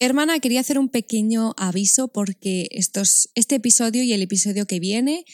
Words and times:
Hermana, 0.00 0.38
quería 0.38 0.60
hacer 0.60 0.78
un 0.78 0.90
pequeño 0.90 1.54
aviso 1.56 2.06
porque 2.06 2.68
este 2.70 3.54
episodio 3.56 4.04
y 4.04 4.12
el 4.12 4.22
episodio 4.22 4.64
que 4.64 4.78
viene 4.78 5.24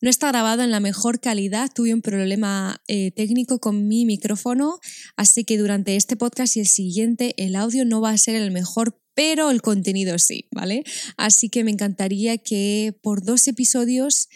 no 0.00 0.10
está 0.10 0.28
grabado 0.28 0.64
en 0.64 0.72
la 0.72 0.80
mejor 0.80 1.20
calidad. 1.20 1.70
Tuve 1.72 1.94
un 1.94 2.02
problema 2.02 2.82
eh, 2.88 3.12
técnico 3.12 3.60
con 3.60 3.86
mi 3.86 4.06
micrófono, 4.06 4.80
así 5.16 5.44
que 5.44 5.58
durante 5.58 5.94
este 5.94 6.16
podcast 6.16 6.56
y 6.56 6.60
el 6.60 6.66
siguiente 6.66 7.34
el 7.36 7.54
audio 7.54 7.84
no 7.84 8.00
va 8.00 8.10
a 8.10 8.18
ser 8.18 8.34
el 8.34 8.50
mejor, 8.50 9.00
pero 9.14 9.52
el 9.52 9.62
contenido 9.62 10.18
sí, 10.18 10.48
¿vale? 10.50 10.82
Así 11.16 11.48
que 11.48 11.62
me 11.62 11.70
encantaría 11.70 12.36
que 12.36 12.92
por 13.02 13.24
dos 13.24 13.46
episodios 13.46 14.28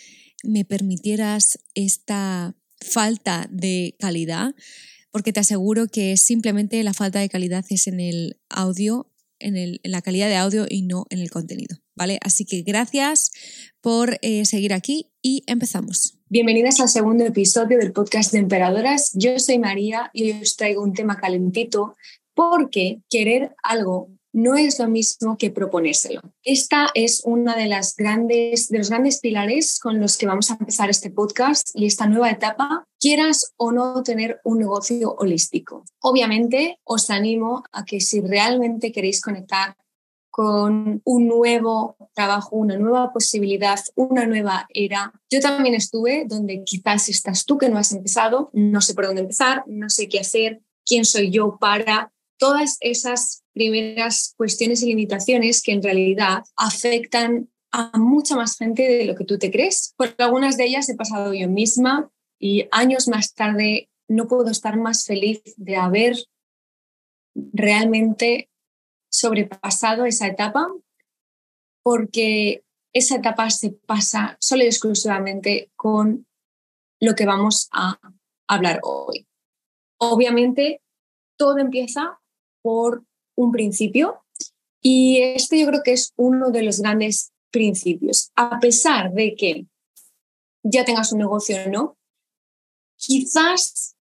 me 0.45 0.65
permitieras 0.65 1.59
esta 1.75 2.57
falta 2.81 3.49
de 3.51 3.97
calidad, 3.99 4.55
porque 5.11 5.33
te 5.33 5.41
aseguro 5.41 5.89
que 5.89 6.17
simplemente 6.17 6.81
la 6.85 6.95
falta 6.95 7.19
de 7.19 7.29
calidad 7.29 7.65
es 7.71 7.89
en 7.89 7.99
el 7.99 8.39
audio, 8.49 9.11
en, 9.39 9.79
la 9.83 10.03
calidad 10.03 10.29
de 10.29 10.37
audio 10.37 10.67
y 10.69 10.83
no 10.83 11.07
en 11.11 11.21
el 11.21 11.31
contenido, 11.31 11.77
¿vale? 11.95 12.19
Así 12.23 12.45
que 12.45 12.63
gracias 12.63 13.31
por 13.81 14.19
eh, 14.23 14.45
seguir 14.45 14.73
aquí 14.73 15.13
y 15.23 15.43
empezamos. 15.47 16.19
Bienvenidas 16.29 16.81
al 16.81 16.89
segundo 16.89 17.25
episodio 17.25 17.79
del 17.79 17.93
podcast 17.93 18.33
de 18.33 18.39
Emperadoras. 18.39 19.13
Yo 19.15 19.39
soy 19.39 19.59
María 19.59 20.11
y 20.13 20.33
hoy 20.33 20.43
os 20.43 20.57
traigo 20.57 20.83
un 20.83 20.95
tema 20.95 21.21
calentito 21.21 21.97
porque 22.35 23.01
querer 23.09 23.55
algo 23.63 24.11
no 24.35 24.57
es 24.57 24.79
lo 24.81 24.89
mismo 24.89 25.39
que 25.39 25.51
proponérselo. 25.51 26.21
Esta 26.43 26.89
es 26.95 27.23
una 27.25 27.55
de 27.55 27.69
las 27.69 27.95
grandes 27.97 28.69
de 28.69 28.79
los 28.79 28.91
grandes 28.91 29.21
pilares 29.21 29.79
con 29.79 30.01
los 30.01 30.19
que 30.19 30.27
vamos 30.27 30.51
a 30.51 30.57
empezar 30.59 30.91
este 30.91 31.11
podcast 31.11 31.71
y 31.73 31.87
esta 31.87 32.07
nueva 32.07 32.31
etapa, 32.31 32.85
quieras 32.99 33.55
o 33.57 33.71
no 33.71 34.03
tener 34.03 34.41
un 34.45 34.59
negocio 34.59 35.15
holístico. 35.19 35.85
Obviamente 36.01 36.81
os 36.85 37.11
animo 37.11 37.63
a 37.73 37.85
que 37.85 38.01
si 38.01 38.21
realmente 38.21 38.91
queréis 38.91 39.21
conectar 39.21 39.77
con 40.31 41.01
un 41.05 41.29
nuevo 41.29 41.97
trabajo, 42.13 42.57
una 42.57 42.77
nueva 42.77 43.13
posibilidad, 43.13 43.79
una 43.95 44.27
nueva 44.27 44.67
era. 44.75 45.13
Yo 45.31 45.39
también 45.39 45.77
estuve 45.77 46.25
donde 46.27 46.65
quizás 46.65 47.09
estás 47.09 47.45
tú 47.45 47.57
que 47.57 47.69
no 47.69 47.79
has 47.79 47.93
empezado, 47.93 48.51
no 48.53 48.81
sé 48.81 48.95
por 48.95 49.07
dónde 49.07 49.21
empezar, 49.21 49.63
no 49.69 49.89
sé 49.89 50.09
qué 50.09 50.19
hacer, 50.19 50.61
quién 50.85 51.05
soy 51.05 51.31
yo 51.31 51.57
para 51.61 52.13
todas 52.37 52.79
esas 52.81 53.44
primeras 53.55 54.35
cuestiones 54.37 54.83
y 54.83 54.87
limitaciones 54.87 55.63
que 55.63 55.73
en 55.73 55.83
realidad 55.83 56.43
afectan 56.57 57.49
a 57.71 57.97
mucha 57.99 58.37
más 58.37 58.57
gente 58.59 58.83
de 58.83 59.05
lo 59.05 59.15
que 59.15 59.25
tú 59.25 59.39
te 59.39 59.51
crees. 59.51 59.95
Por 59.97 60.15
algunas 60.19 60.57
de 60.57 60.65
ellas 60.65 60.89
he 60.89 60.97
pasado 60.97 61.33
yo 61.33 61.49
misma 61.49 62.11
y 62.39 62.69
años 62.71 63.09
más 63.09 63.35
tarde 63.35 63.89
no 64.09 64.29
puedo 64.29 64.51
estar 64.51 64.77
más 64.77 65.07
feliz 65.07 65.43
de 65.57 65.77
haber 65.77 66.17
realmente 67.35 68.51
sobrepasado 69.11 70.05
esa 70.05 70.27
etapa 70.27 70.69
porque 71.83 72.65
esa 72.93 73.17
etapa 73.17 73.51
se 73.51 73.71
pasa 73.71 74.37
solo 74.41 74.63
y 74.65 74.67
exclusivamente 74.67 75.71
con 75.77 76.27
lo 77.01 77.15
que 77.15 77.27
vamos 77.27 77.69
a 77.73 77.99
hablar 78.49 78.81
hoy. 78.83 79.27
Obviamente, 79.99 80.81
todo 81.37 81.59
empieza 81.59 82.21
por 82.63 83.05
un 83.37 83.53
principio 83.53 84.25
y 84.81 85.23
este 85.23 85.59
yo 85.59 85.67
creo 85.67 85.83
que 85.83 85.93
es 85.93 86.13
uno 86.17 86.51
de 86.51 86.63
los 86.63 86.81
grandes 86.81 87.33
principios. 87.51 88.31
A 88.35 88.61
pesar 88.61 89.13
de 89.13 89.35
que 89.35 89.67
ya 90.63 90.85
tengas 90.85 91.13
un 91.13 91.21
negocio 91.21 91.57
o 91.65 91.71
no, 91.71 91.99
quizás 92.97 93.97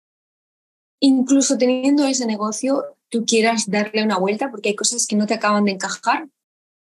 incluso 1.00 1.58
teniendo 1.58 2.06
ese 2.06 2.26
negocio 2.26 2.96
tú 3.10 3.24
quieras 3.26 3.68
darle 3.68 4.02
una 4.02 4.18
vuelta 4.18 4.50
porque 4.50 4.70
hay 4.70 4.74
cosas 4.74 5.06
que 5.06 5.16
no 5.16 5.26
te 5.26 5.34
acaban 5.34 5.66
de 5.66 5.72
encajar. 5.72 6.28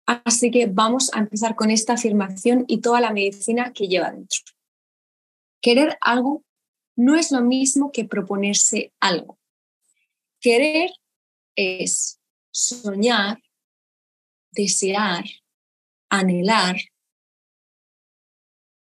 Así 0.06 0.50
que 0.50 0.66
vamos 0.66 1.12
a 1.14 1.20
empezar 1.20 1.56
con 1.56 1.72
esta 1.72 1.94
afirmación 1.94 2.64
y 2.68 2.80
toda 2.80 3.02
la 3.02 3.12
medicina 3.12 3.74
que 3.74 3.88
lleva 3.88 4.12
dentro. 4.12 4.40
Querer 5.62 5.98
algo 6.00 6.44
no 6.96 7.16
es 7.16 7.32
lo 7.32 7.42
mismo 7.42 7.92
que 7.92 8.06
proponerse 8.06 8.94
algo. 9.00 9.38
Querer 10.40 10.92
es 11.56 12.21
soñar, 12.52 13.42
desear, 14.52 15.24
anhelar, 16.10 16.78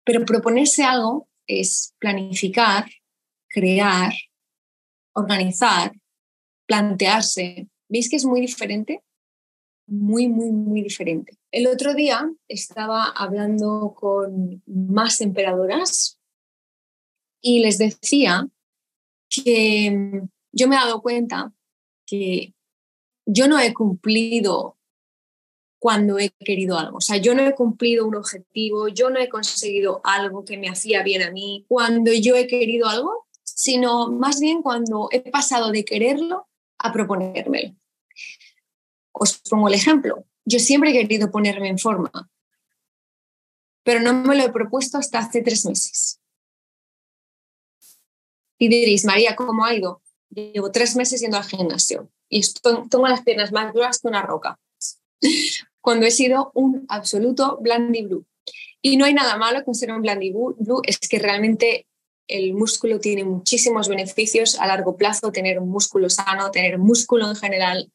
pero 0.04 0.26
proponerse 0.26 0.84
algo 0.84 1.30
es 1.46 1.94
planificar, 2.00 2.90
crear, 3.48 4.14
organizar, 5.14 5.92
plantearse. 6.66 7.68
¿Veis 7.88 8.10
que 8.10 8.16
es 8.16 8.26
muy 8.26 8.42
diferente? 8.42 9.04
Muy, 9.88 10.28
muy, 10.28 10.52
muy 10.52 10.82
diferente. 10.82 11.38
El 11.52 11.68
otro 11.68 11.94
día 11.94 12.32
estaba 12.48 13.06
hablando 13.06 13.94
con 13.96 14.64
más 14.66 15.22
emperadoras 15.22 16.20
y 17.42 17.62
les 17.62 17.78
decía 17.78 18.48
que 19.30 20.22
yo 20.52 20.68
me 20.68 20.76
he 20.76 20.80
dado 20.80 21.02
cuenta 21.02 21.52
que 22.06 22.54
yo 23.32 23.48
no 23.48 23.60
he 23.60 23.74
cumplido 23.76 24.78
cuando 25.78 26.18
he 26.18 26.32
querido 26.32 26.78
algo. 26.80 26.98
O 26.98 27.02
sea, 27.02 27.18
yo 27.18 27.36
no 27.36 27.46
he 27.46 27.54
cumplido 27.54 28.08
un 28.08 28.16
objetivo, 28.16 28.88
yo 28.88 29.12
no 29.12 29.20
he 29.20 29.30
conseguido 29.30 30.02
algo 30.04 30.44
que 30.44 30.58
me 30.58 30.68
hacía 30.68 31.04
bien 31.04 31.22
a 31.22 31.32
mí 31.32 31.64
cuando 31.68 32.12
yo 32.12 32.36
he 32.36 32.48
querido 32.48 32.88
algo, 32.88 33.28
sino 33.44 34.12
más 34.12 34.40
bien 34.40 34.64
cuando 34.64 35.10
he 35.12 35.22
pasado 35.22 35.72
de 35.72 35.86
quererlo 35.86 36.48
a 36.80 36.92
proponérmelo. 36.92 37.76
Os 39.12 39.38
pongo 39.38 39.68
el 39.68 39.76
ejemplo. 39.76 40.26
Yo 40.44 40.58
siempre 40.58 40.90
he 40.90 40.94
querido 40.94 41.30
ponerme 41.30 41.70
en 41.70 41.78
forma, 41.78 42.32
pero 43.84 44.00
no 44.00 44.14
me 44.14 44.36
lo 44.36 44.44
he 44.44 44.52
propuesto 44.52 44.98
hasta 44.98 45.20
hace 45.20 45.44
tres 45.44 45.66
meses. 45.68 46.20
Y 48.58 48.70
diréis, 48.70 49.06
María, 49.06 49.36
¿cómo 49.36 49.66
ha 49.66 49.76
ido? 49.76 50.02
Llevo 50.32 50.72
tres 50.72 50.96
meses 50.96 51.22
yendo 51.22 51.38
al 51.38 51.44
gimnasio 51.44 52.10
y 52.30 52.42
tengo 52.90 53.08
las 53.08 53.24
piernas 53.24 53.52
más 53.52 53.74
duras 53.74 54.00
que 54.00 54.08
una 54.08 54.22
roca. 54.22 54.60
Cuando 55.82 56.06
he 56.06 56.12
sido 56.12 56.52
un 56.54 56.86
absoluto 56.88 57.58
blandy 57.62 58.04
blue. 58.04 58.26
Y 58.82 58.96
no 58.96 59.06
hay 59.06 59.14
nada 59.14 59.36
malo 59.38 59.64
con 59.66 59.76
ser 59.76 59.92
un 59.92 60.02
blandy 60.02 60.32
blue, 60.32 60.82
es 60.86 61.00
que 61.00 61.20
realmente 61.20 61.88
el 62.28 62.54
músculo 62.54 63.00
tiene 63.00 63.24
muchísimos 63.24 63.90
beneficios 63.90 64.58
a 64.60 64.68
largo 64.68 64.96
plazo, 64.96 65.32
tener 65.32 65.60
un 65.60 65.70
músculo 65.70 66.10
sano, 66.10 66.52
tener 66.52 66.78
músculo 66.78 67.28
en 67.28 67.36
general. 67.36 67.92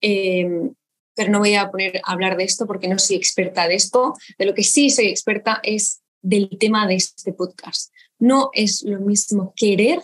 Em, 0.00 0.74
pero 1.14 1.30
no 1.30 1.38
voy 1.38 1.54
a 1.54 1.70
poner 1.70 2.00
a 2.04 2.12
hablar 2.12 2.36
de 2.36 2.44
esto 2.44 2.66
porque 2.66 2.88
no 2.88 2.98
soy 2.98 3.16
experta 3.16 3.68
de 3.68 3.74
esto. 3.74 4.14
De 4.38 4.46
lo 4.46 4.54
que 4.54 4.64
sí 4.64 4.90
soy 4.90 5.06
experta 5.06 5.60
es 5.62 6.02
del 6.22 6.48
tema 6.58 6.86
de 6.86 6.96
este 6.96 7.32
podcast. 7.32 7.92
No 8.18 8.50
es 8.52 8.82
lo 8.82 8.98
mismo 9.00 9.52
querer 9.54 10.00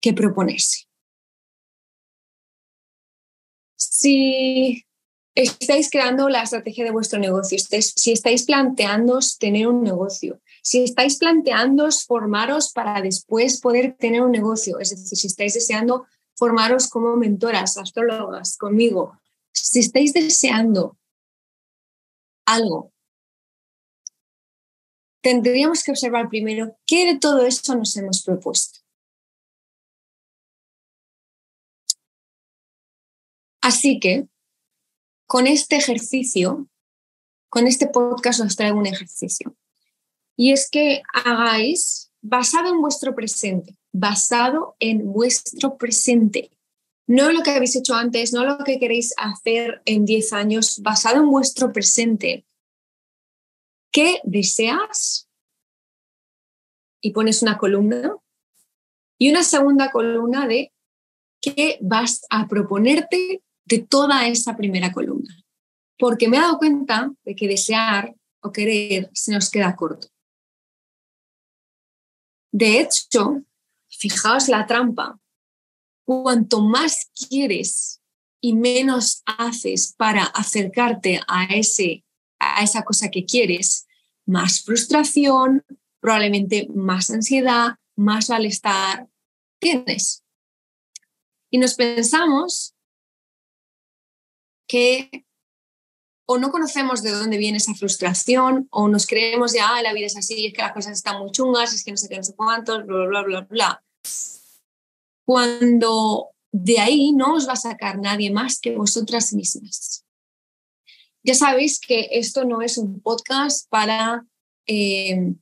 que 0.00 0.12
proponerse. 0.12 0.85
Si 3.98 4.84
estáis 5.34 5.90
creando 5.90 6.28
la 6.28 6.42
estrategia 6.42 6.84
de 6.84 6.90
vuestro 6.90 7.18
negocio, 7.18 7.58
si 7.58 8.12
estáis 8.12 8.44
planteando 8.44 9.20
tener 9.38 9.66
un 9.68 9.82
negocio, 9.82 10.40
si 10.62 10.82
estáis 10.82 11.16
planteando 11.16 11.88
formaros 11.90 12.72
para 12.72 13.00
después 13.00 13.58
poder 13.60 13.96
tener 13.96 14.20
un 14.20 14.32
negocio, 14.32 14.78
es 14.80 14.90
decir, 14.90 15.16
si 15.16 15.26
estáis 15.26 15.54
deseando 15.54 16.06
formaros 16.34 16.88
como 16.88 17.16
mentoras, 17.16 17.78
astrólogas 17.78 18.58
conmigo, 18.58 19.18
si 19.52 19.80
estáis 19.80 20.12
deseando 20.12 20.98
algo, 22.46 22.92
tendríamos 25.22 25.82
que 25.82 25.92
observar 25.92 26.28
primero 26.28 26.76
qué 26.86 27.06
de 27.06 27.18
todo 27.18 27.46
eso 27.46 27.74
nos 27.74 27.96
hemos 27.96 28.22
propuesto. 28.22 28.85
Así 33.66 33.98
que 33.98 34.28
con 35.26 35.48
este 35.48 35.74
ejercicio, 35.74 36.68
con 37.48 37.66
este 37.66 37.88
podcast 37.88 38.38
os 38.40 38.54
traigo 38.54 38.78
un 38.78 38.86
ejercicio. 38.86 39.56
Y 40.36 40.52
es 40.52 40.70
que 40.70 41.02
hagáis 41.12 42.12
basado 42.20 42.68
en 42.68 42.80
vuestro 42.80 43.16
presente, 43.16 43.76
basado 43.92 44.76
en 44.78 45.12
vuestro 45.12 45.76
presente. 45.78 46.52
No 47.08 47.32
lo 47.32 47.42
que 47.42 47.50
habéis 47.50 47.74
hecho 47.74 47.96
antes, 47.96 48.32
no 48.32 48.44
lo 48.44 48.58
que 48.58 48.78
queréis 48.78 49.12
hacer 49.16 49.82
en 49.84 50.04
10 50.04 50.32
años, 50.32 50.80
basado 50.80 51.16
en 51.16 51.28
vuestro 51.28 51.72
presente. 51.72 52.46
¿Qué 53.90 54.20
deseas? 54.22 55.28
Y 57.00 57.10
pones 57.10 57.42
una 57.42 57.58
columna 57.58 58.14
y 59.18 59.28
una 59.28 59.42
segunda 59.42 59.90
columna 59.90 60.46
de 60.46 60.72
qué 61.40 61.78
vas 61.80 62.24
a 62.30 62.46
proponerte 62.46 63.42
de 63.66 63.78
toda 63.78 64.26
esa 64.26 64.56
primera 64.56 64.92
columna. 64.92 65.36
Porque 65.98 66.28
me 66.28 66.36
he 66.36 66.40
dado 66.40 66.58
cuenta 66.58 67.12
de 67.24 67.34
que 67.34 67.48
desear 67.48 68.14
o 68.40 68.52
querer 68.52 69.10
se 69.12 69.32
nos 69.32 69.50
queda 69.50 69.76
corto. 69.76 70.08
De 72.52 72.80
hecho, 72.80 73.42
fijaos 73.88 74.48
la 74.48 74.66
trampa. 74.66 75.20
Cuanto 76.04 76.60
más 76.60 77.10
quieres 77.28 78.00
y 78.40 78.54
menos 78.54 79.22
haces 79.26 79.92
para 79.96 80.24
acercarte 80.24 81.20
a, 81.26 81.46
ese, 81.46 82.04
a 82.38 82.62
esa 82.62 82.84
cosa 82.84 83.10
que 83.10 83.24
quieres, 83.24 83.86
más 84.24 84.62
frustración, 84.62 85.64
probablemente 86.00 86.68
más 86.72 87.10
ansiedad, 87.10 87.76
más 87.96 88.30
malestar 88.30 89.08
tienes. 89.58 90.22
Y 91.50 91.58
nos 91.58 91.74
pensamos 91.74 92.75
que 94.66 95.26
o 96.28 96.38
no 96.38 96.50
conocemos 96.50 97.02
de 97.02 97.12
dónde 97.12 97.38
viene 97.38 97.58
esa 97.58 97.74
frustración, 97.74 98.66
o 98.70 98.88
nos 98.88 99.06
creemos 99.06 99.52
ya, 99.52 99.76
ah, 99.76 99.82
la 99.82 99.92
vida 99.92 100.06
es 100.06 100.16
así, 100.16 100.46
es 100.46 100.52
que 100.52 100.62
las 100.62 100.72
cosas 100.72 100.94
están 100.94 101.20
muy 101.20 101.30
chungas, 101.30 101.72
es 101.72 101.84
que 101.84 101.92
no 101.92 101.96
sé 101.96 102.08
qué, 102.08 102.16
no 102.16 102.24
sé 102.24 102.34
cuántos, 102.34 102.84
bla, 102.84 103.06
bla, 103.06 103.22
bla, 103.22 103.40
bla. 103.42 103.84
Cuando 105.24 106.30
de 106.52 106.80
ahí 106.80 107.12
no 107.12 107.34
os 107.34 107.48
va 107.48 107.52
a 107.52 107.56
sacar 107.56 107.98
nadie 107.98 108.32
más 108.32 108.60
que 108.60 108.76
vosotras 108.76 109.32
mismas. 109.32 110.04
Ya 111.22 111.34
sabéis 111.34 111.80
que 111.80 112.08
esto 112.12 112.44
no 112.44 112.60
es 112.60 112.76
un 112.76 113.00
podcast 113.00 113.68
para 113.68 114.26
eh, 114.66 115.34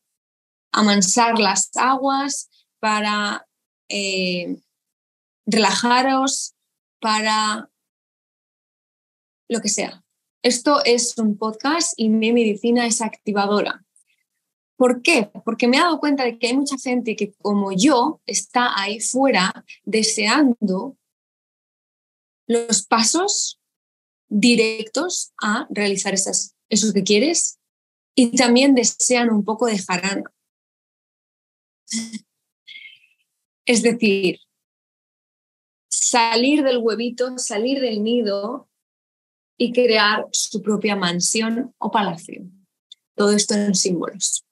amansar 0.73 1.39
las 1.39 1.71
aguas, 1.77 2.51
para 2.79 3.47
eh, 3.89 4.57
relajaros, 5.47 6.55
para 7.01 7.71
lo 9.49 9.61
que 9.61 9.69
sea. 9.69 10.05
Esto 10.43 10.85
es 10.85 11.17
un 11.19 11.39
podcast 11.39 11.95
y 11.97 12.09
mi 12.09 12.33
medicina 12.33 12.87
es 12.87 13.01
activadora. 13.01 13.85
¿Por 14.77 15.03
qué? 15.03 15.31
Porque 15.45 15.69
me 15.69 15.77
he 15.77 15.81
dado 15.81 16.01
cuenta 16.01 16.25
de 16.25 16.39
que 16.39 16.49
hay 16.49 16.57
mucha 16.57 16.77
gente 16.77 17.17
que 17.17 17.33
como 17.35 17.73
yo 17.73 18.21
está 18.27 18.79
ahí 18.79 19.01
fuera 19.01 19.65
deseando 19.85 20.97
los 22.47 22.85
pasos 22.85 23.61
directos 24.29 25.33
a 25.41 25.67
realizar 25.71 26.13
esas, 26.13 26.55
eso 26.69 26.93
que 26.93 27.05
quieres 27.05 27.59
y 28.15 28.37
también 28.37 28.75
desean 28.75 29.31
un 29.31 29.45
poco 29.45 29.67
de 29.67 29.79
jarana. 29.79 30.25
Es 33.67 33.83
decir, 33.83 34.41
salir 35.89 36.63
del 36.63 36.79
huevito, 36.79 37.39
salir 37.39 37.81
del 37.81 38.03
nido 38.03 38.69
y 39.57 39.73
crear 39.73 40.27
su 40.33 40.63
propia 40.63 40.97
mansión 40.97 41.75
o 41.79 41.91
palacio. 41.91 42.45
Todo 43.15 43.33
esto 43.33 43.55
en 43.55 43.75
símbolos. 43.75 44.45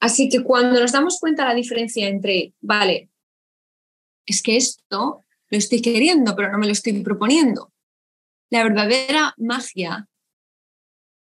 Así 0.00 0.28
que 0.28 0.42
cuando 0.42 0.80
nos 0.80 0.92
damos 0.92 1.18
cuenta 1.18 1.46
la 1.46 1.54
diferencia 1.54 2.08
entre, 2.08 2.54
vale, 2.60 3.10
es 4.26 4.42
que 4.42 4.56
esto 4.56 5.24
lo 5.50 5.58
estoy 5.58 5.80
queriendo, 5.80 6.34
pero 6.36 6.50
no 6.50 6.58
me 6.58 6.66
lo 6.66 6.72
estoy 6.72 7.02
proponiendo. 7.02 7.72
La 8.50 8.62
verdadera 8.62 9.34
magia, 9.36 10.08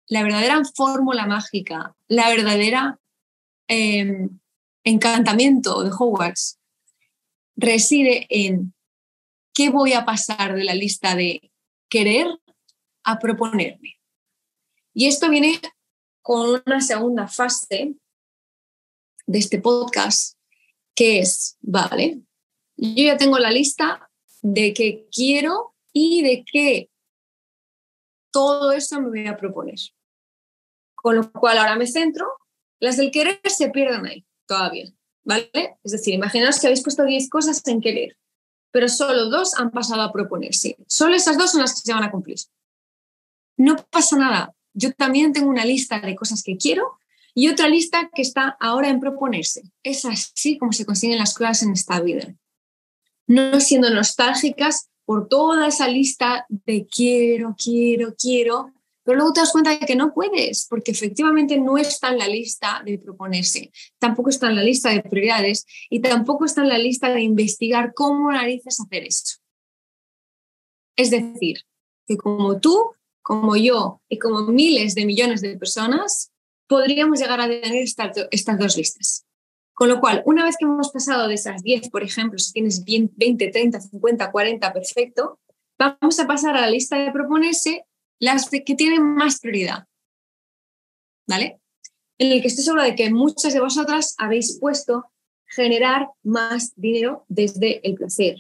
la 0.09 0.23
verdadera 0.23 0.63
fórmula 0.75 1.27
mágica, 1.27 1.97
la 2.09 2.29
verdadera 2.29 2.99
em, 3.69 4.39
encantamiento 4.85 5.83
de 5.83 5.91
Hogwarts 5.91 6.59
reside 7.57 8.27
en 8.29 8.75
qué 9.55 9.71
voy 9.71 9.93
a 9.93 10.05
pasar 10.05 10.55
de 10.55 10.65
la 10.65 10.75
lista 10.75 11.15
de 11.15 11.53
querer 11.95 12.27
a 13.05 13.21
proponerme. 13.21 14.01
Y 14.95 15.07
esto 15.07 15.31
viene 15.31 15.61
con 16.23 16.61
una 16.67 16.81
segunda 16.81 17.29
fase 17.29 17.95
de 19.27 19.39
este 19.39 19.61
podcast, 19.61 20.37
que 20.97 21.21
es, 21.21 21.57
vale, 21.61 22.21
yo 22.77 23.05
ya 23.05 23.17
tengo 23.17 23.39
la 23.39 23.53
lista 23.53 24.11
de 24.43 24.75
qué 24.75 25.07
quiero 25.13 25.77
y 25.93 26.23
de 26.23 26.45
qué 26.45 26.91
todo 28.33 28.73
eso 28.73 29.01
me 29.01 29.11
voy 29.11 29.29
a 29.29 29.37
proponer. 29.37 29.79
Con 30.97 31.15
lo 31.15 31.31
cual 31.31 31.59
ahora 31.59 31.77
me 31.77 31.87
centro, 31.87 32.27
las 32.81 32.97
del 32.97 33.13
querer 33.13 33.41
se 33.45 33.71
pierden 33.71 34.05
ahí 34.07 34.27
todavía, 34.49 34.87
¿vale? 35.23 35.79
Es 35.85 35.93
decir, 35.93 36.15
imaginaos 36.15 36.59
que 36.59 36.67
habéis 36.67 36.83
puesto 36.83 37.05
10 37.05 37.31
cosas 37.31 37.65
en 37.69 37.81
querer, 37.81 38.17
pero 38.75 38.89
solo 38.89 39.31
dos 39.31 39.55
han 39.55 39.71
pasado 39.71 40.03
a 40.03 40.13
proponerse. 40.13 40.77
Solo 40.89 41.15
esas 41.15 41.39
dos 41.39 41.53
son 41.53 41.61
las 41.61 41.75
que 41.75 41.87
se 41.87 41.95
van 41.95 42.03
a 42.03 42.11
cumplir. 42.11 42.39
No 43.57 43.77
pasa 43.89 44.17
nada. 44.19 44.53
Yo 44.73 44.91
también 44.93 45.33
tengo 45.33 45.49
una 45.49 45.65
lista 45.65 46.01
de 46.01 46.17
cosas 46.17 46.43
que 46.43 46.57
quiero 46.57 46.99
y 47.35 47.49
otra 47.49 47.69
lista 47.69 48.11
que 48.13 48.23
está 48.23 48.57
ahora 48.59 48.89
en 48.89 48.99
proponerse. 48.99 49.63
Es 49.85 50.05
así 50.05 50.59
como 50.59 50.73
se 50.73 50.85
consiguen 50.85 51.19
las 51.19 51.35
cosas 51.35 51.63
en 51.63 51.73
esta 51.73 52.01
vida 52.01 52.35
no 53.27 53.61
siendo 53.61 53.91
nostálgicas 53.91 54.91
por 55.05 55.29
toda 55.29 55.67
esa 55.67 55.89
lista 55.89 56.47
de 56.49 56.87
quiero, 56.87 57.55
quiero, 57.63 58.15
quiero, 58.17 58.73
pero 59.05 59.17
luego 59.19 59.33
te 59.33 59.41
das 59.41 59.53
cuenta 59.53 59.71
de 59.71 59.87
que 59.87 59.97
no 59.97 60.13
puedes, 60.15 60.67
porque 60.69 60.93
efectivamente 60.93 61.59
no 61.59 61.77
está 61.77 62.09
en 62.09 62.19
la 62.19 62.27
lista 62.27 62.83
de 62.85 62.99
proponerse, 62.99 63.71
tampoco 63.99 64.31
está 64.31 64.49
en 64.49 64.57
la 64.57 64.63
lista 64.63 64.91
de 64.91 65.03
prioridades 65.03 65.67
y 65.91 66.01
tampoco 66.01 66.47
está 66.47 66.63
en 66.63 66.71
la 66.71 66.79
lista 66.79 67.13
de 67.13 67.23
investigar 67.23 67.93
cómo 67.95 68.33
narices 68.33 68.81
hacer 68.81 69.05
eso. 69.05 69.39
Es 70.97 71.11
decir, 71.11 71.59
que 72.07 72.17
como 72.17 72.61
tú, 72.61 72.93
como 73.23 73.57
yo 73.57 74.01
y 74.09 74.19
como 74.19 74.43
miles 74.47 74.95
de 74.95 75.07
millones 75.07 75.41
de 75.43 75.57
personas, 75.57 76.33
podríamos 76.67 77.21
llegar 77.21 77.41
a 77.41 77.49
tener 77.49 77.85
estas 77.85 78.59
dos 78.59 78.77
listas. 78.77 79.27
Con 79.75 79.89
lo 79.89 80.01
cual, 80.01 80.23
una 80.25 80.45
vez 80.45 80.57
que 80.57 80.67
hemos 80.67 80.91
pasado 80.91 81.27
de 81.27 81.35
esas 81.35 81.63
10, 81.63 81.91
por 81.91 82.05
ejemplo, 82.05 82.39
si 82.39 82.53
tienes 82.53 82.85
20, 82.85 83.49
30, 83.49 83.81
50, 83.81 84.31
40, 84.31 84.73
perfecto, 84.73 85.41
vamos 85.77 86.19
a 86.21 86.27
pasar 86.27 86.57
a 86.57 86.61
la 86.61 86.71
lista 86.71 86.97
de 86.97 87.11
proponerse 87.11 87.85
las 88.25 88.49
que 88.49 88.75
tienen 88.75 89.03
más 89.03 89.39
prioridad. 89.39 89.87
¿Vale? 91.27 91.61
En 92.19 92.33
el 92.33 92.41
que 92.41 92.49
estoy 92.49 92.65
segura 92.65 92.85
de 92.85 92.95
que 92.95 93.11
muchas 93.11 93.53
de 93.53 93.61
vosotras 93.61 94.15
habéis 94.19 94.59
puesto 94.59 95.11
generar 95.47 96.09
más 96.23 96.73
dinero 96.77 97.25
desde 97.29 97.87
el 97.87 97.95
placer, 97.95 98.37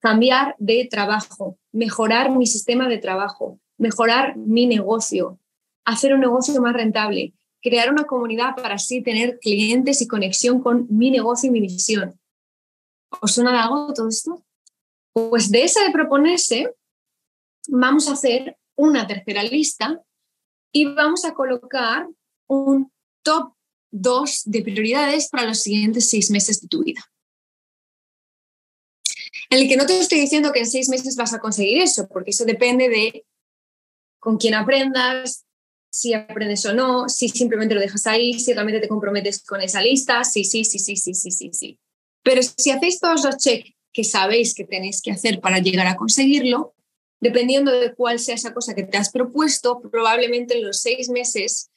cambiar 0.00 0.54
de 0.58 0.86
trabajo, 0.90 1.58
mejorar 1.72 2.30
mi 2.30 2.46
sistema 2.46 2.88
de 2.88 2.98
trabajo, 2.98 3.58
mejorar 3.78 4.36
mi 4.36 4.66
negocio, 4.66 5.38
hacer 5.84 6.12
un 6.14 6.20
negocio 6.20 6.60
más 6.60 6.74
rentable, 6.74 7.32
crear 7.62 7.90
una 7.90 8.04
comunidad 8.04 8.54
para 8.54 8.74
así 8.74 9.02
tener 9.02 9.38
clientes 9.38 10.02
y 10.02 10.08
conexión 10.08 10.60
con 10.60 10.86
mi 10.90 11.10
negocio 11.10 11.48
y 11.48 11.52
mi 11.52 11.60
visión. 11.60 12.20
¿Os 13.20 13.32
suena 13.32 13.52
de 13.52 13.58
algo 13.58 13.94
todo 13.94 14.08
esto? 14.08 14.44
Pues 15.12 15.50
de 15.50 15.64
esa 15.64 15.82
de 15.84 15.90
proponerse, 15.90 16.74
vamos 17.68 18.08
a 18.08 18.12
hacer 18.12 18.58
una 18.76 19.06
tercera 19.06 19.42
lista 19.42 20.02
y 20.72 20.86
vamos 20.86 21.24
a 21.24 21.34
colocar 21.34 22.08
un 22.48 22.92
top 23.22 23.54
2 23.90 24.42
de 24.46 24.62
prioridades 24.62 25.28
para 25.28 25.46
los 25.46 25.62
siguientes 25.62 26.10
seis 26.10 26.30
meses 26.30 26.60
de 26.60 26.68
tu 26.68 26.82
vida. 26.82 27.00
En 29.50 29.60
el 29.60 29.68
que 29.68 29.76
no 29.76 29.86
te 29.86 29.98
estoy 29.98 30.20
diciendo 30.20 30.52
que 30.52 30.60
en 30.60 30.66
seis 30.66 30.88
meses 30.88 31.16
vas 31.16 31.32
a 31.32 31.38
conseguir 31.38 31.80
eso, 31.80 32.08
porque 32.08 32.30
eso 32.30 32.44
depende 32.44 32.88
de 32.88 33.24
con 34.18 34.36
quién 34.36 34.54
aprendas, 34.54 35.44
si 35.90 36.12
aprendes 36.12 36.66
o 36.66 36.74
no, 36.74 37.08
si 37.08 37.28
simplemente 37.28 37.74
lo 37.74 37.80
dejas 37.80 38.06
ahí, 38.08 38.40
si 38.40 38.52
realmente 38.52 38.80
te 38.80 38.88
comprometes 38.88 39.44
con 39.44 39.60
esa 39.60 39.80
lista, 39.80 40.24
sí, 40.24 40.42
sí, 40.42 40.64
sí, 40.64 40.80
sí, 40.80 40.96
sí, 40.96 41.14
sí, 41.14 41.30
sí, 41.30 41.50
sí. 41.52 41.78
Pero 42.24 42.42
si 42.42 42.70
hacéis 42.70 42.98
todos 42.98 43.22
los 43.22 43.36
checks 43.36 43.70
que 43.92 44.02
sabéis 44.02 44.54
que 44.54 44.64
tenéis 44.64 45.00
que 45.00 45.12
hacer 45.12 45.40
para 45.40 45.60
llegar 45.60 45.86
a 45.86 45.94
conseguirlo, 45.94 46.73
dependiendo 47.24 47.72
de 47.72 47.94
cuál 47.94 48.18
sea 48.18 48.34
esa 48.34 48.52
cosa 48.52 48.74
que 48.74 48.82
te 48.82 48.98
has 48.98 49.10
propuesto, 49.10 49.80
probablemente 49.80 50.58
en 50.58 50.62
los 50.62 50.82
seis 50.82 51.08
meses 51.08 51.70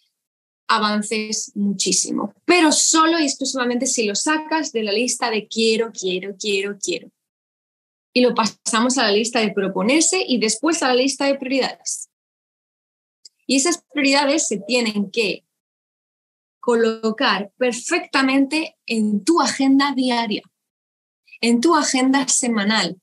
avances 0.67 1.53
muchísimo, 1.55 2.33
pero 2.43 2.73
solo 2.73 3.17
y 3.17 3.23
exclusivamente 3.23 3.85
si 3.85 4.05
lo 4.05 4.13
sacas 4.13 4.73
de 4.73 4.83
la 4.83 4.91
lista 4.91 5.31
de 5.31 5.47
quiero, 5.47 5.93
quiero, 5.93 6.35
quiero, 6.37 6.77
quiero. 6.77 7.09
Y 8.11 8.19
lo 8.19 8.35
pasamos 8.35 8.97
a 8.97 9.03
la 9.03 9.11
lista 9.11 9.39
de 9.39 9.53
proponerse 9.53 10.21
y 10.27 10.37
después 10.37 10.83
a 10.83 10.89
la 10.89 10.95
lista 10.95 11.27
de 11.27 11.35
prioridades. 11.35 12.09
Y 13.45 13.55
esas 13.55 13.81
prioridades 13.93 14.47
se 14.47 14.59
tienen 14.59 15.09
que 15.11 15.45
colocar 16.59 17.53
perfectamente 17.55 18.75
en 18.85 19.23
tu 19.23 19.39
agenda 19.39 19.93
diaria, 19.95 20.41
en 21.39 21.61
tu 21.61 21.73
agenda 21.73 22.27
semanal, 22.27 22.99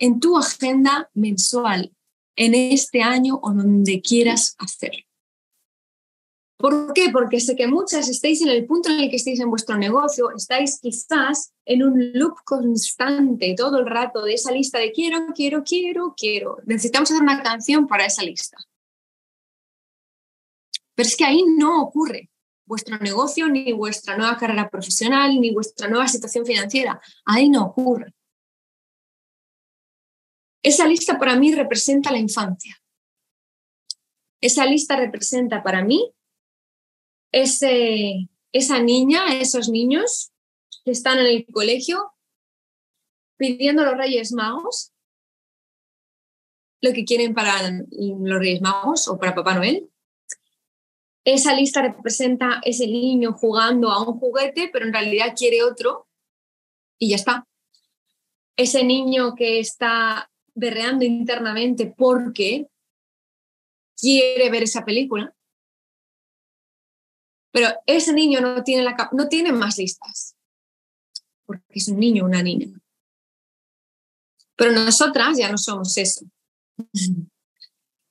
en 0.00 0.18
tu 0.18 0.36
agenda 0.36 1.10
mensual, 1.14 1.94
en 2.34 2.54
este 2.54 3.02
año 3.02 3.38
o 3.42 3.52
donde 3.52 4.00
quieras 4.00 4.56
hacer. 4.58 5.06
¿Por 6.56 6.92
qué? 6.92 7.08
Porque 7.10 7.40
sé 7.40 7.54
que 7.56 7.66
muchas 7.66 8.08
estáis 8.08 8.42
en 8.42 8.48
el 8.48 8.66
punto 8.66 8.90
en 8.90 9.00
el 9.00 9.10
que 9.10 9.16
estáis 9.16 9.40
en 9.40 9.48
vuestro 9.48 9.78
negocio, 9.78 10.30
estáis 10.36 10.78
quizás 10.80 11.52
en 11.64 11.82
un 11.82 12.12
loop 12.12 12.34
constante 12.44 13.54
todo 13.56 13.78
el 13.78 13.86
rato 13.86 14.22
de 14.22 14.34
esa 14.34 14.52
lista 14.52 14.78
de 14.78 14.92
quiero, 14.92 15.28
quiero, 15.34 15.62
quiero, 15.64 16.14
quiero. 16.16 16.58
Necesitamos 16.66 17.10
hacer 17.10 17.22
una 17.22 17.42
canción 17.42 17.86
para 17.86 18.04
esa 18.04 18.22
lista. 18.22 18.58
Pero 20.94 21.08
es 21.08 21.16
que 21.16 21.24
ahí 21.24 21.42
no 21.56 21.82
ocurre 21.82 22.30
vuestro 22.66 22.98
negocio, 22.98 23.48
ni 23.48 23.72
vuestra 23.72 24.16
nueva 24.16 24.36
carrera 24.36 24.68
profesional, 24.68 25.40
ni 25.40 25.52
vuestra 25.52 25.88
nueva 25.88 26.08
situación 26.08 26.44
financiera. 26.44 27.00
Ahí 27.24 27.48
no 27.48 27.64
ocurre. 27.64 28.14
Esa 30.62 30.86
lista 30.86 31.18
para 31.18 31.36
mí 31.36 31.54
representa 31.54 32.12
la 32.12 32.18
infancia. 32.18 32.76
Esa 34.40 34.66
lista 34.66 34.96
representa 34.96 35.62
para 35.62 35.84
mí 35.84 36.12
ese, 37.32 38.28
esa 38.52 38.80
niña, 38.80 39.38
esos 39.40 39.68
niños 39.68 40.32
que 40.84 40.90
están 40.90 41.18
en 41.18 41.26
el 41.26 41.46
colegio 41.46 42.12
pidiendo 43.36 43.82
a 43.82 43.86
los 43.86 43.96
Reyes 43.96 44.32
Magos 44.32 44.92
lo 46.80 46.92
que 46.92 47.04
quieren 47.04 47.34
para 47.34 47.60
los 47.62 48.38
Reyes 48.38 48.60
Magos 48.60 49.08
o 49.08 49.18
para 49.18 49.34
Papá 49.34 49.54
Noel. 49.54 49.90
Esa 51.24 51.54
lista 51.54 51.82
representa 51.82 52.60
ese 52.64 52.86
niño 52.86 53.34
jugando 53.34 53.90
a 53.90 54.02
un 54.02 54.18
juguete, 54.18 54.70
pero 54.72 54.86
en 54.86 54.92
realidad 54.92 55.34
quiere 55.36 55.62
otro 55.62 56.08
y 56.98 57.10
ya 57.10 57.16
está. 57.16 57.46
Ese 58.56 58.84
niño 58.84 59.34
que 59.34 59.60
está 59.60 60.30
berreando 60.60 61.06
internamente 61.06 61.86
porque 61.86 62.68
quiere 63.96 64.50
ver 64.50 64.64
esa 64.64 64.84
película. 64.84 65.34
Pero 67.50 67.68
ese 67.86 68.12
niño 68.12 68.40
no 68.40 68.62
tiene, 68.62 68.84
la, 68.84 69.08
no 69.12 69.26
tiene 69.28 69.52
más 69.52 69.78
listas, 69.78 70.36
porque 71.46 71.64
es 71.70 71.88
un 71.88 71.98
niño 71.98 72.26
una 72.26 72.42
niña. 72.42 72.68
Pero 74.54 74.72
nosotras 74.72 75.38
ya 75.38 75.50
no 75.50 75.56
somos 75.56 75.96
eso. 75.96 76.26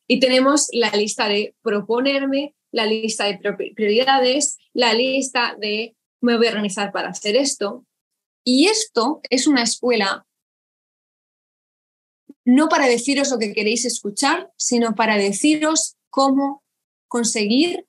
Y 0.07 0.19
tenemos 0.19 0.67
la 0.73 0.89
lista 0.89 1.27
de 1.27 1.55
proponerme, 1.61 2.55
la 2.71 2.87
lista 2.87 3.25
de 3.25 3.37
prioridades, 3.75 4.57
la 4.73 4.93
lista 4.95 5.55
de 5.59 5.95
me 6.21 6.35
voy 6.35 6.47
a 6.47 6.49
organizar 6.49 6.91
para 6.91 7.09
hacer 7.09 7.35
esto. 7.35 7.85
Y 8.43 8.65
esto 8.65 9.21
es 9.29 9.45
una 9.45 9.61
escuela 9.61 10.25
no 12.49 12.67
para 12.67 12.87
deciros 12.87 13.29
lo 13.29 13.37
que 13.37 13.53
queréis 13.53 13.85
escuchar, 13.85 14.51
sino 14.57 14.95
para 14.95 15.17
deciros 15.17 15.97
cómo 16.09 16.63
conseguir 17.07 17.85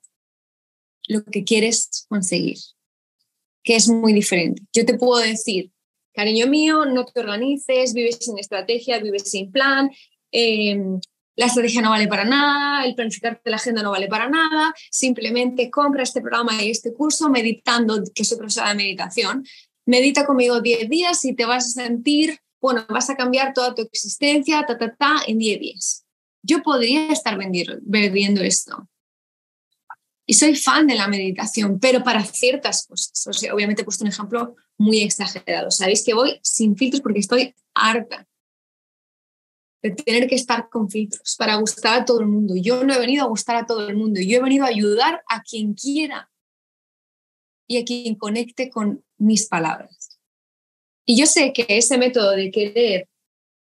lo 1.07 1.23
que 1.23 1.43
quieres 1.43 2.05
conseguir, 2.07 2.57
que 3.63 3.75
es 3.75 3.89
muy 3.89 4.13
diferente. 4.13 4.61
Yo 4.71 4.85
te 4.85 4.97
puedo 4.97 5.19
decir, 5.19 5.71
cariño 6.13 6.45
mío, 6.45 6.85
no 6.85 7.05
te 7.05 7.19
organices, 7.19 7.93
vives 7.93 8.19
sin 8.21 8.37
estrategia, 8.37 8.99
vives 8.99 9.31
sin 9.31 9.51
plan, 9.51 9.89
em, 10.31 10.99
la 11.35 11.47
estrategia 11.47 11.81
no 11.81 11.89
vale 11.89 12.07
para 12.07 12.23
nada, 12.23 12.85
el 12.85 12.93
planificarte 12.93 13.49
la 13.49 13.55
agenda 13.55 13.81
no 13.81 13.89
vale 13.89 14.07
para 14.07 14.29
nada, 14.29 14.75
simplemente 14.91 15.71
compra 15.71 16.03
este 16.03 16.21
programa 16.21 16.61
y 16.61 16.69
este 16.69 16.93
curso 16.93 17.29
meditando, 17.29 17.99
que 18.13 18.21
es 18.21 18.35
profesora 18.35 18.69
de 18.69 18.75
meditación, 18.75 19.43
medita 19.87 20.25
conmigo 20.27 20.61
10 20.61 20.87
días 20.87 21.25
y 21.25 21.33
te 21.33 21.45
vas 21.45 21.65
a 21.65 21.83
sentir 21.83 22.39
bueno, 22.61 22.85
vas 22.87 23.09
a 23.09 23.15
cambiar 23.15 23.53
toda 23.53 23.73
tu 23.73 23.81
existencia, 23.81 24.63
ta, 24.65 24.77
ta, 24.77 24.95
ta, 24.95 25.15
en 25.25 25.39
10 25.39 25.59
días. 25.59 26.05
Yo 26.43 26.61
podría 26.61 27.11
estar 27.11 27.37
vendiendo 27.37 28.41
esto. 28.41 28.87
Y 30.25 30.35
soy 30.35 30.55
fan 30.55 30.87
de 30.87 30.95
la 30.95 31.07
meditación, 31.07 31.79
pero 31.79 32.03
para 32.03 32.23
ciertas 32.23 32.85
cosas. 32.87 33.43
Obviamente 33.51 33.81
he 33.81 33.85
puesto 33.85 34.03
un 34.03 34.11
ejemplo 34.11 34.55
muy 34.77 35.01
exagerado. 35.01 35.71
Sabéis 35.71 36.05
que 36.05 36.13
voy 36.13 36.39
sin 36.41 36.77
filtros 36.77 37.01
porque 37.01 37.19
estoy 37.19 37.53
harta 37.73 38.27
de 39.81 39.91
tener 39.91 40.27
que 40.29 40.35
estar 40.35 40.69
con 40.69 40.89
filtros 40.89 41.35
para 41.37 41.55
gustar 41.55 42.01
a 42.01 42.05
todo 42.05 42.21
el 42.21 42.27
mundo. 42.27 42.53
Yo 42.55 42.83
no 42.83 42.93
he 42.93 42.99
venido 42.99 43.23
a 43.23 43.27
gustar 43.27 43.55
a 43.55 43.65
todo 43.65 43.87
el 43.87 43.95
mundo, 43.95 44.21
yo 44.21 44.37
he 44.37 44.41
venido 44.41 44.65
a 44.65 44.69
ayudar 44.69 45.23
a 45.27 45.41
quien 45.41 45.73
quiera 45.73 46.31
y 47.67 47.77
a 47.77 47.85
quien 47.85 48.15
conecte 48.15 48.69
con 48.69 49.03
mis 49.17 49.47
palabras. 49.47 50.00
Y 51.11 51.17
yo 51.17 51.25
sé 51.25 51.51
que 51.51 51.65
ese 51.67 51.97
método 51.97 52.31
de 52.31 52.49
querer 52.51 53.09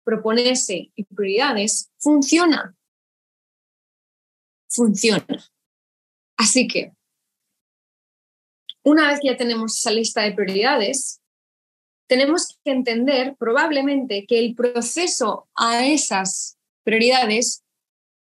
proponerse 0.03 0.91
prioridades 1.15 1.91
funciona. 1.99 2.75
Funciona. 4.67 5.45
Así 6.35 6.67
que, 6.67 6.93
una 8.83 9.09
vez 9.09 9.19
que 9.19 9.27
ya 9.27 9.37
tenemos 9.37 9.77
esa 9.77 9.91
lista 9.91 10.23
de 10.23 10.31
prioridades, 10.31 11.21
tenemos 12.09 12.57
que 12.63 12.71
entender 12.71 13.35
probablemente 13.37 14.25
que 14.27 14.39
el 14.39 14.55
proceso 14.55 15.47
a 15.53 15.85
esas 15.85 16.57
prioridades, 16.83 17.63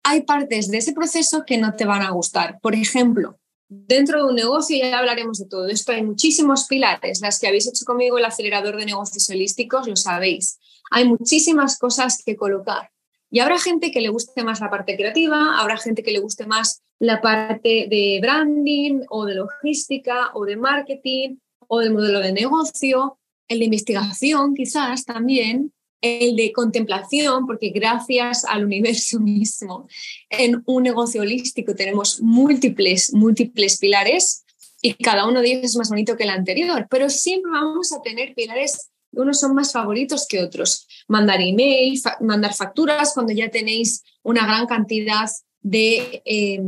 hay 0.05 0.25
partes 0.25 0.69
de 0.69 0.77
ese 0.77 0.93
proceso 0.93 1.45
que 1.47 1.57
no 1.57 1.75
te 1.75 1.87
van 1.87 2.03
a 2.03 2.11
gustar. 2.11 2.61
Por 2.61 2.75
ejemplo, 2.75 3.41
Dentro 3.69 4.19
de 4.19 4.31
un 4.31 4.37
negocio 4.37 4.77
ya 4.79 4.99
hablaremos 4.99 5.39
de 5.39 5.47
todo 5.47 5.67
esto. 5.69 5.93
Hay 5.93 6.03
muchísimos 6.03 6.67
pilares. 6.67 7.21
Las 7.21 7.41
que 7.41 7.49
habéis 7.49 7.69
hecho 7.69 7.85
conmigo 7.85 8.19
el 8.19 8.25
acelerador 8.25 8.77
de 8.77 8.87
negocios 8.87 9.29
holísticos 9.29 9.89
lo 9.89 9.97
sabéis. 9.97 10.59
Hay 10.91 11.07
muchísimas 11.07 11.79
cosas 11.79 12.23
que 12.25 12.37
colocar. 12.37 12.91
Y 13.31 13.41
habrá 13.41 13.59
gente 13.59 13.91
que 13.91 14.01
le 14.01 14.09
guste 14.09 14.45
más 14.45 14.61
la 14.61 14.71
parte 14.71 14.97
creativa, 14.97 15.61
habrá 15.61 15.77
gente 15.77 16.05
que 16.05 16.13
le 16.13 16.21
guste 16.21 16.47
más 16.47 16.83
la 17.01 17.21
parte 17.21 17.89
de 17.91 18.19
branding 18.23 19.01
o 19.11 19.25
de 19.25 19.35
logística 19.35 20.31
o 20.35 20.45
de 20.45 20.57
marketing 20.57 21.37
o 21.67 21.81
del 21.81 21.93
modelo 21.93 22.21
de 22.21 22.33
negocio, 22.33 23.19
el 23.49 23.59
de 23.59 23.65
investigación 23.65 24.55
quizás 24.55 25.05
también 25.05 25.73
el 26.01 26.37
de 26.37 26.53
contemplación, 26.53 27.47
porque 27.47 27.71
gracias 27.71 28.45
al 28.45 28.65
universo 28.65 29.21
mismo, 29.21 29.89
en 30.31 30.63
un 30.67 30.83
negocio 30.83 31.23
holístico 31.23 31.75
tenemos 31.75 32.21
múltiples, 32.21 33.13
múltiples 33.13 33.79
pilares 33.79 34.45
y 34.83 34.95
cada 34.95 35.27
uno 35.27 35.41
de 35.41 35.53
ellos 35.53 35.65
es 35.65 35.77
más 35.77 35.89
bonito 35.89 36.17
que 36.17 36.25
el 36.25 36.31
anterior, 36.31 36.87
pero 36.91 37.09
siempre 37.09 37.51
vamos 37.51 37.93
a 37.93 38.03
tener 38.03 38.35
pilares, 38.35 38.91
unos 39.13 39.41
son 39.41 39.55
más 39.55 39.73
favoritos 39.73 40.27
que 40.29 40.43
otros. 40.43 40.87
Mandar 41.09 41.41
email, 41.41 41.99
mandar 42.21 42.55
facturas 42.55 43.13
cuando 43.15 43.33
ya 43.33 43.51
tenéis 43.51 44.03
una 44.23 44.47
gran 44.47 44.67
cantidad 44.67 45.29
de 45.61 46.23
eh, 46.25 46.61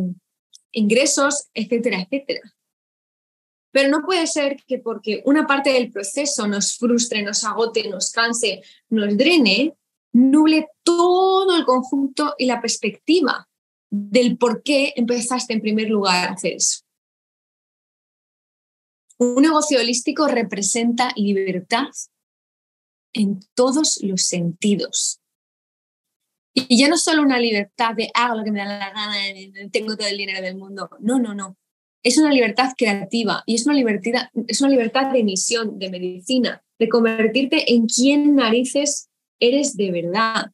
ingresos, 0.73 1.49
etcétera, 1.55 2.01
etcétera. 2.01 2.41
Pero 3.71 3.91
no 3.91 4.03
puede 4.05 4.27
ser 4.27 4.57
que 4.67 4.79
porque 4.79 5.23
una 5.27 5.47
parte 5.47 5.73
del 5.73 5.91
proceso 5.91 6.47
nos 6.47 6.77
frustre, 6.77 7.23
nos 7.23 7.45
agote, 7.45 7.89
nos 7.89 8.11
canse, 8.11 8.63
nos 8.89 9.17
drene, 9.17 9.77
nuble 10.13 10.69
todo 10.83 11.57
el 11.57 11.65
conjunto 11.65 12.35
y 12.39 12.47
la 12.47 12.61
perspectiva 12.61 13.49
del 13.91 14.39
por 14.39 14.63
qué 14.63 14.95
empezaste 14.97 15.53
en 15.53 15.61
primer 15.61 15.89
lugar 15.89 16.29
a 16.29 16.33
hacer 16.33 16.55
eso. 16.55 16.81
Un 19.19 19.43
negocio 19.43 19.81
holístico 19.81 20.29
representa 20.29 21.13
libertad 21.17 21.89
en 23.13 23.41
todos 23.55 24.01
los 24.03 24.23
sentidos. 24.23 25.21
Y 26.55 26.79
ya 26.79 26.89
no 26.89 26.97
solo 26.97 27.23
una 27.23 27.39
libertad 27.39 27.95
de 27.95 28.11
hago 28.15 28.37
lo 28.37 28.45
que 28.45 28.51
me 28.51 28.61
da 28.61 28.79
la 28.79 28.91
gana, 28.91 29.15
tengo 29.71 29.97
todo 29.97 30.09
el 30.09 30.17
dinero 30.17 30.41
del 30.41 30.57
mundo. 30.57 30.89
No, 31.01 31.19
no, 31.19 31.35
no 31.35 31.58
es 32.03 32.19
una 32.19 32.33
libertad 32.33 32.73
creativa 32.77 33.43
y 33.47 33.57
es 33.57 33.67
una 33.67 33.75
libertad, 33.75 34.29
es 34.47 34.61
una 34.61 34.71
libertad 34.71 35.13
de 35.13 35.25
misión, 35.25 35.79
de 35.79 35.91
medicina, 35.91 36.63
de 36.79 36.89
convertirte 36.89 37.73
en 37.73 37.87
quien 37.87 38.37
narices 38.37 39.09
eres 39.41 39.77
de 39.77 39.91
verdad. 39.91 40.53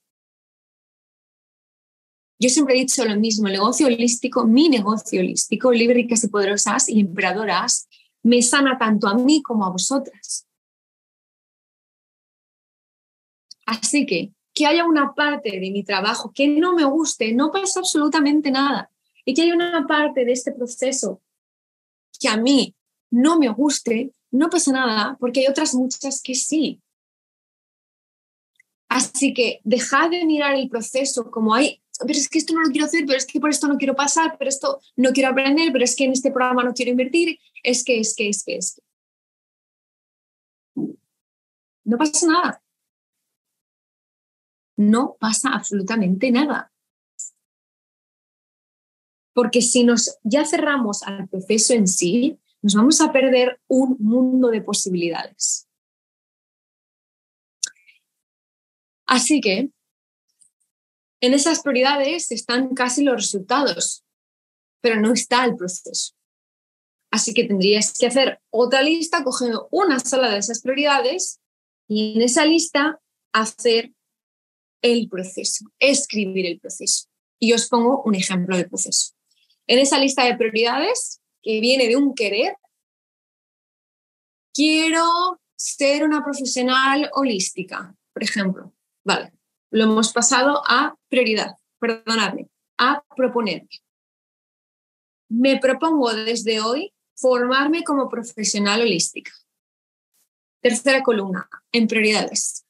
Yo 2.38 2.48
siempre 2.48 2.74
he 2.74 2.80
dicho 2.80 3.04
lo 3.04 3.16
mismo, 3.16 3.46
el 3.46 3.54
negocio 3.54 3.86
holístico, 3.86 4.44
mi 4.44 4.68
negocio 4.68 5.20
holístico, 5.20 5.72
libre, 5.72 5.94
ricas 5.94 6.24
y 6.24 6.28
poderosas 6.28 6.88
y 6.88 7.00
emperadoras, 7.00 7.88
me 8.22 8.42
sana 8.42 8.76
tanto 8.78 9.06
a 9.06 9.14
mí 9.14 9.42
como 9.42 9.64
a 9.64 9.70
vosotras. 9.70 10.46
Así 13.66 14.04
que 14.06 14.32
que 14.54 14.66
haya 14.66 14.86
una 14.86 15.14
parte 15.14 15.50
de 15.50 15.70
mi 15.70 15.82
trabajo 15.82 16.32
que 16.32 16.46
no 16.46 16.74
me 16.74 16.84
guste, 16.84 17.34
no 17.34 17.50
pasa 17.50 17.80
absolutamente 17.80 18.50
nada. 18.50 18.90
Y 19.24 19.34
que 19.34 19.42
haya 19.42 19.54
una 19.54 19.86
parte 19.86 20.24
de 20.24 20.32
este 20.32 20.52
proceso 20.52 21.20
que 22.24 22.30
a 22.30 22.38
mí 22.38 22.74
no 23.10 23.38
me 23.38 23.50
guste, 23.50 24.12
no 24.30 24.48
pasa 24.48 24.72
nada, 24.72 25.16
porque 25.20 25.40
hay 25.40 25.46
otras 25.46 25.74
muchas 25.74 26.22
que 26.22 26.34
sí. 26.34 26.80
Así 28.88 29.34
que 29.34 29.60
dejad 29.62 30.10
de 30.10 30.24
mirar 30.24 30.54
el 30.54 30.70
proceso 30.70 31.30
como 31.30 31.54
hay, 31.54 31.82
pero 32.00 32.18
es 32.18 32.30
que 32.30 32.38
esto 32.38 32.54
no 32.54 32.62
lo 32.62 32.70
quiero 32.70 32.86
hacer, 32.86 33.04
pero 33.06 33.18
es 33.18 33.26
que 33.26 33.40
por 33.40 33.50
esto 33.50 33.68
no 33.68 33.76
quiero 33.76 33.94
pasar, 33.94 34.36
pero 34.38 34.48
esto 34.48 34.80
no 34.96 35.12
quiero 35.12 35.30
aprender, 35.30 35.70
pero 35.70 35.84
es 35.84 35.94
que 35.94 36.04
en 36.04 36.12
este 36.12 36.30
programa 36.30 36.64
no 36.64 36.72
quiero 36.72 36.92
invertir, 36.92 37.38
es 37.62 37.84
que, 37.84 38.00
es 38.00 38.14
que, 38.16 38.30
es 38.30 38.42
que, 38.42 38.56
es 38.56 38.74
que. 38.74 38.82
No 41.84 41.98
pasa 41.98 42.26
nada. 42.26 42.62
No 44.76 45.16
pasa 45.20 45.50
absolutamente 45.50 46.30
nada. 46.30 46.72
Porque 49.34 49.60
si 49.60 49.84
nos 49.84 50.18
ya 50.22 50.46
cerramos 50.46 51.02
al 51.02 51.28
proceso 51.28 51.74
en 51.74 51.86
sí, 51.86 52.38
nos 52.62 52.74
vamos 52.74 53.00
a 53.02 53.12
perder 53.12 53.60
un 53.68 53.96
mundo 53.98 54.48
de 54.48 54.62
posibilidades. 54.62 55.68
Así 59.06 59.40
que 59.40 59.70
en 61.20 61.34
esas 61.34 61.62
prioridades 61.62 62.30
están 62.30 62.74
casi 62.74 63.02
los 63.02 63.16
resultados, 63.16 64.04
pero 64.80 65.00
no 65.00 65.12
está 65.12 65.44
el 65.44 65.56
proceso. 65.56 66.14
Así 67.10 67.32
que 67.32 67.44
tendrías 67.44 67.96
que 67.96 68.06
hacer 68.06 68.40
otra 68.50 68.82
lista 68.82 69.22
cogiendo 69.24 69.68
una 69.70 70.00
sola 70.00 70.30
de 70.30 70.38
esas 70.38 70.60
prioridades 70.60 71.40
y 71.88 72.16
en 72.16 72.22
esa 72.22 72.44
lista 72.44 73.00
hacer 73.32 73.92
el 74.82 75.08
proceso, 75.08 75.64
escribir 75.78 76.46
el 76.46 76.60
proceso. 76.60 77.08
Y 77.38 77.52
os 77.52 77.68
pongo 77.68 78.02
un 78.02 78.14
ejemplo 78.14 78.56
de 78.56 78.68
proceso. 78.68 79.13
En 79.66 79.78
esa 79.78 79.98
lista 79.98 80.24
de 80.24 80.36
prioridades 80.36 81.20
que 81.42 81.60
viene 81.60 81.88
de 81.88 81.96
un 81.96 82.14
querer, 82.14 82.56
quiero 84.52 85.40
ser 85.56 86.04
una 86.04 86.22
profesional 86.22 87.10
holística, 87.14 87.94
por 88.12 88.22
ejemplo. 88.22 88.74
Vale, 89.04 89.32
lo 89.70 89.84
hemos 89.84 90.12
pasado 90.12 90.62
a 90.66 90.96
prioridad, 91.08 91.56
perdonadme, 91.78 92.48
a 92.78 93.02
proponerme. 93.16 93.68
Me 95.28 95.58
propongo 95.58 96.14
desde 96.14 96.60
hoy 96.60 96.92
formarme 97.16 97.82
como 97.82 98.08
profesional 98.08 98.82
holística. 98.82 99.32
Tercera 100.60 101.02
columna, 101.02 101.48
en 101.72 101.86
prioridades. 101.86 102.64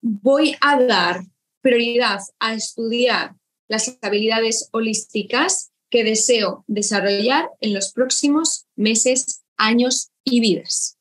Voy 0.00 0.56
a 0.60 0.80
dar 0.80 1.22
prioridad 1.60 2.20
a 2.38 2.54
estudiar 2.54 3.34
las 3.68 3.98
habilidades 4.02 4.68
holísticas 4.72 5.70
que 5.90 6.04
deseo 6.04 6.64
desarrollar 6.66 7.50
en 7.60 7.74
los 7.74 7.92
próximos 7.92 8.66
meses, 8.76 9.44
años 9.56 10.10
y 10.24 10.40
vidas. 10.40 10.98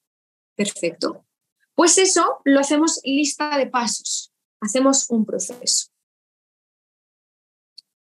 Perfecto. 0.55 1.25
Pues 1.75 1.97
eso 1.97 2.39
lo 2.43 2.59
hacemos 2.59 2.99
lista 3.03 3.57
de 3.57 3.67
pasos, 3.67 4.33
hacemos 4.61 5.09
un 5.09 5.25
proceso. 5.25 5.87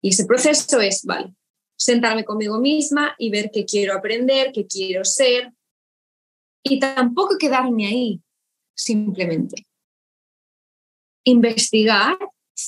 Y 0.02 0.10
ese 0.10 0.24
proceso 0.24 0.80
es, 0.80 1.04
vale, 1.04 1.34
sentarme 1.76 2.24
conmigo 2.24 2.58
misma 2.58 3.14
y 3.18 3.30
ver 3.30 3.50
qué 3.52 3.64
quiero 3.64 3.94
aprender, 3.94 4.50
qué 4.52 4.66
quiero 4.66 5.04
ser. 5.04 5.52
Y 6.62 6.78
tampoco 6.80 7.38
quedarme 7.38 7.86
ahí, 7.86 8.22
simplemente. 8.74 9.66
Investigar 11.24 12.18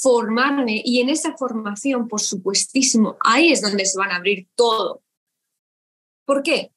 formarme 0.01 0.83
y 0.85 1.01
en 1.01 1.09
esa 1.09 1.37
formación, 1.37 2.09
por 2.09 2.21
supuestísimo, 2.21 3.17
ahí 3.25 3.53
es 3.53 3.61
donde 3.61 3.85
se 3.85 3.99
van 3.99 4.11
a 4.11 4.17
abrir 4.17 4.49
todo. 4.55 5.03
¿Por 6.25 6.43
qué? 6.43 6.73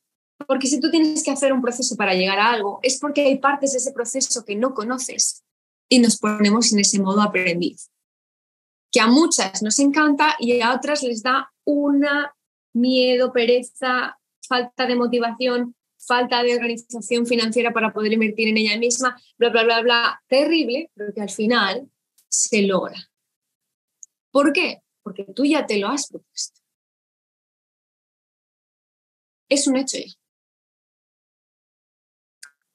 Porque 0.48 0.68
si 0.68 0.80
tú 0.80 0.92
tienes 0.92 1.24
que 1.24 1.32
hacer 1.32 1.54
un 1.54 1.62
proceso 1.62 1.96
para 1.96 2.14
llegar 2.14 2.40
a 2.40 2.52
algo, 2.52 2.80
es 2.84 3.00
porque 3.00 3.22
hay 3.22 3.40
partes 3.40 3.72
de 3.72 3.78
ese 3.78 3.94
proceso 3.94 4.44
que 4.44 4.56
no 4.56 4.74
conoces 4.74 5.44
y 5.90 6.00
nos 6.00 6.18
ponemos 6.18 6.74
en 6.74 6.80
ese 6.80 7.00
modo 7.00 7.22
aprendiz. 7.22 7.90
Que 8.92 9.00
a 9.00 9.08
muchas 9.08 9.62
nos 9.62 9.80
encanta 9.80 10.36
y 10.40 10.60
a 10.62 10.74
otras 10.74 11.04
les 11.04 11.24
da 11.24 11.52
una 11.64 12.36
miedo, 12.74 13.32
pereza, 13.32 14.20
falta 14.48 14.86
de 14.86 14.96
motivación, 14.96 15.76
falta 15.98 16.44
de 16.44 16.56
organización 16.56 17.26
financiera 17.26 17.74
para 17.74 17.94
poder 17.94 18.14
invertir 18.14 18.50
en 18.50 18.58
ella 18.58 18.78
misma, 18.78 19.18
bla, 19.38 19.50
bla, 19.50 19.64
bla, 19.64 19.82
bla. 19.82 20.24
Terrible, 20.28 20.92
pero 20.94 21.14
que 21.14 21.22
al 21.22 21.30
final 21.30 21.90
se 22.36 22.62
logra. 22.64 23.10
¿Por 24.32 24.52
qué? 24.54 24.82
Porque 25.04 25.24
tú 25.36 25.46
ya 25.46 25.66
te 25.66 25.78
lo 25.78 25.88
has 25.88 26.08
propuesto. 26.08 26.62
Es 29.50 29.68
un 29.68 29.78
hecho 29.78 29.98
ya. 29.98 30.12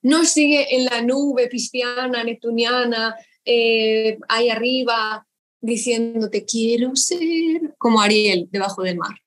No 0.03 0.25
sigue 0.25 0.75
en 0.75 0.87
la 0.87 1.03
nube 1.03 1.49
pisciana, 1.49 2.25
neptuniana, 2.25 3.15
eh, 3.45 4.19
ahí 4.29 4.49
arriba, 4.49 5.27
diciéndote 5.61 6.47
quiero 6.47 6.97
ser 6.97 7.75
como 7.77 8.01
Ariel 8.01 8.49
debajo 8.51 8.83
del 8.83 8.97
mar, 8.97 9.21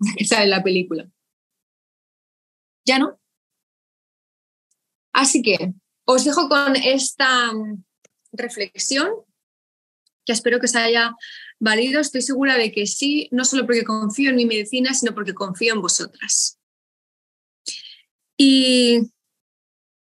sale 0.26 0.44
en 0.44 0.50
la 0.50 0.62
película. 0.62 1.08
Ya 2.84 2.98
no. 2.98 3.20
Así 5.12 5.42
que 5.42 5.72
os 6.04 6.24
dejo 6.24 6.48
con 6.48 6.74
esta 6.74 7.52
mm, 7.52 7.84
reflexión 8.32 9.08
que 10.24 10.32
espero 10.32 10.60
que 10.60 10.68
se 10.68 10.78
haya 10.78 11.14
valido. 11.58 12.00
Estoy 12.00 12.22
segura 12.22 12.56
de 12.56 12.72
que 12.72 12.86
sí, 12.86 13.28
no 13.32 13.44
solo 13.44 13.66
porque 13.66 13.84
confío 13.84 14.30
en 14.30 14.36
mi 14.36 14.46
medicina, 14.46 14.94
sino 14.94 15.14
porque 15.14 15.34
confío 15.34 15.74
en 15.74 15.82
vosotras. 15.82 16.58
Y 18.36 19.10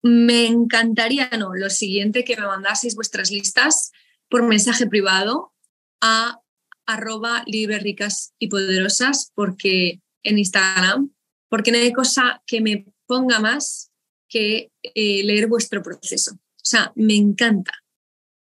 me 0.02 0.48
encantaría, 0.48 1.30
no, 1.38 1.54
lo 1.54 1.70
siguiente, 1.70 2.24
que 2.24 2.36
me 2.36 2.48
mandaseis 2.48 2.96
vuestras 2.96 3.32
listas 3.32 3.92
por 4.30 4.44
mensaje 4.44 4.88
privado 4.88 5.54
a 6.02 6.40
arroba 6.88 7.44
libres, 7.46 7.84
ricas 7.84 8.34
y 8.40 8.48
poderosas 8.48 9.32
porque 9.36 10.02
en 10.24 10.40
Instagram, 10.40 11.12
porque 11.50 11.72
no 11.72 11.78
hay 11.78 11.94
cosa 11.94 12.42
que 12.46 12.62
me 12.62 12.86
ponga 13.06 13.40
más 13.40 13.92
que 14.28 14.72
eh, 14.82 15.24
leer 15.24 15.48
vuestro 15.48 15.84
proceso. 15.84 16.34
O 16.34 16.64
sea, 16.64 16.92
me 16.96 17.16
encanta 17.16 17.81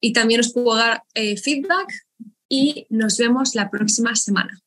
y 0.02 0.14
también 0.14 0.40
os 0.40 0.52
puedo 0.52 0.76
dar 0.76 1.04
eh, 1.14 1.38
feedback 1.38 1.94
y 2.50 2.88
nos 2.90 3.18
vemos 3.18 3.56
la 3.56 3.70
próxima 3.70 4.16
semana. 4.16 4.60